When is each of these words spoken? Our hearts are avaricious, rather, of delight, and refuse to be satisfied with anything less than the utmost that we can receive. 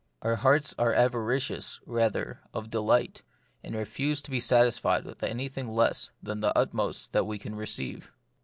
Our 0.23 0.37
hearts 0.37 0.73
are 0.79 0.95
avaricious, 0.95 1.79
rather, 1.85 2.39
of 2.55 2.71
delight, 2.71 3.21
and 3.63 3.75
refuse 3.75 4.19
to 4.21 4.31
be 4.31 4.39
satisfied 4.39 5.05
with 5.05 5.21
anything 5.21 5.67
less 5.67 6.11
than 6.23 6.39
the 6.39 6.57
utmost 6.57 7.13
that 7.13 7.27
we 7.27 7.37
can 7.37 7.53
receive. 7.53 8.11